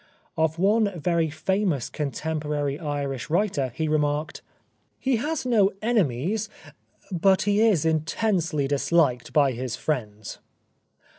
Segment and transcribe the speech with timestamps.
[0.35, 4.41] Of one very famous contemporary Irish writer he remarked:
[4.97, 6.49] "He has no enemies,
[7.11, 10.39] but he is intensely dishked by his friends."